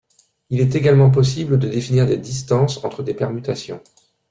Il 0.49 0.59
est 0.61 0.73
également 0.73 1.11
possible 1.11 1.59
de 1.59 1.67
définir 1.69 2.07
des 2.07 2.17
distances 2.17 2.83
entre 2.83 3.03
des 3.03 3.13
permutations. 3.13 3.83